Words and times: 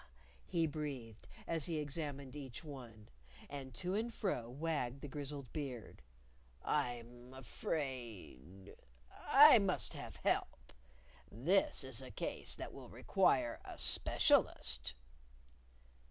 he 0.47 0.65
breathed 0.65 1.27
as 1.45 1.65
he 1.65 1.77
examined 1.77 2.35
each 2.35 2.63
one; 2.63 3.07
and 3.51 3.71
to 3.75 3.93
and 3.93 4.11
fro 4.15 4.49
wagged 4.49 4.99
the 5.01 5.07
grizzled 5.07 5.53
beard. 5.53 6.01
"I'm 6.65 7.35
afraid! 7.35 8.75
I 9.29 9.59
must 9.59 9.93
have 9.93 10.15
help. 10.15 10.73
This 11.31 11.83
is 11.83 12.01
a 12.01 12.09
case 12.09 12.55
that 12.55 12.73
will 12.73 12.89
require 12.89 13.59
a 13.63 13.77
specialist." 13.77 14.95